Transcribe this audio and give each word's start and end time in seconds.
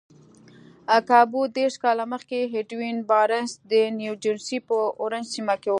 کابو 1.09 1.41
دېرش 1.57 1.75
کاله 1.83 2.05
مخکې 2.13 2.35
ايډوين 2.53 2.97
بارنس 3.09 3.51
د 3.71 3.73
نيوجرسي 3.99 4.57
په 4.67 4.77
اورنج 5.01 5.25
سيمه 5.35 5.55
کې 5.61 5.69
و. 5.69 5.69